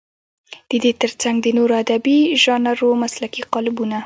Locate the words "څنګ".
1.21-1.37